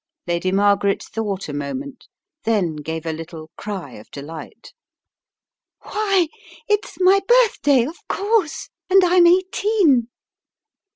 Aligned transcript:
Lady 0.25 0.51
Margaret 0.51 1.03
thought 1.03 1.47
a 1.47 1.53
moment, 1.53 2.07
then 2.43 2.77
gave 2.77 3.05
a 3.05 3.13
little 3.13 3.51
cry 3.55 3.91
of 3.91 4.09
delight. 4.09 4.73
"Why, 5.83 6.27
it's 6.67 6.97
my 6.99 7.21
birthday, 7.27 7.83
of 7.83 7.97
course, 8.07 8.69
and 8.89 9.03
I'm 9.03 9.27
eighteen." 9.27 10.07